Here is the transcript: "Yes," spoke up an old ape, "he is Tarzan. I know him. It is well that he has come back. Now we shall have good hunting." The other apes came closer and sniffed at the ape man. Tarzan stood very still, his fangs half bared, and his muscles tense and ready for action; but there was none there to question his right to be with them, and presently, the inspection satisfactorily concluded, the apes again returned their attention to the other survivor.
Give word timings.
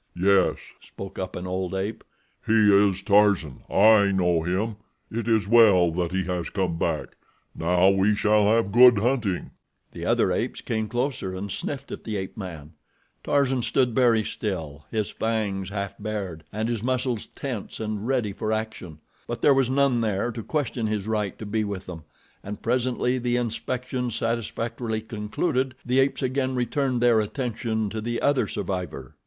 "Yes," 0.17 0.55
spoke 0.81 1.19
up 1.19 1.35
an 1.35 1.45
old 1.45 1.75
ape, 1.75 2.03
"he 2.47 2.73
is 2.75 3.03
Tarzan. 3.03 3.61
I 3.69 4.11
know 4.11 4.41
him. 4.41 4.77
It 5.11 5.27
is 5.27 5.47
well 5.47 5.91
that 5.91 6.11
he 6.11 6.23
has 6.23 6.49
come 6.49 6.79
back. 6.79 7.15
Now 7.53 7.91
we 7.91 8.15
shall 8.15 8.47
have 8.47 8.71
good 8.71 8.97
hunting." 8.97 9.51
The 9.91 10.07
other 10.07 10.31
apes 10.31 10.59
came 10.59 10.87
closer 10.87 11.35
and 11.35 11.51
sniffed 11.51 11.91
at 11.91 12.01
the 12.01 12.17
ape 12.17 12.35
man. 12.35 12.73
Tarzan 13.23 13.61
stood 13.61 13.93
very 13.93 14.23
still, 14.23 14.87
his 14.89 15.11
fangs 15.11 15.69
half 15.69 15.93
bared, 15.99 16.45
and 16.51 16.67
his 16.67 16.81
muscles 16.81 17.27
tense 17.35 17.79
and 17.79 18.07
ready 18.07 18.33
for 18.33 18.51
action; 18.51 18.97
but 19.27 19.43
there 19.43 19.53
was 19.53 19.69
none 19.69 20.01
there 20.01 20.31
to 20.31 20.41
question 20.41 20.87
his 20.87 21.07
right 21.07 21.37
to 21.37 21.45
be 21.45 21.63
with 21.63 21.85
them, 21.85 22.05
and 22.43 22.63
presently, 22.63 23.19
the 23.19 23.37
inspection 23.37 24.09
satisfactorily 24.09 25.01
concluded, 25.01 25.75
the 25.85 25.99
apes 25.99 26.23
again 26.23 26.55
returned 26.55 27.03
their 27.03 27.19
attention 27.19 27.87
to 27.91 28.01
the 28.01 28.19
other 28.19 28.47
survivor. 28.47 29.15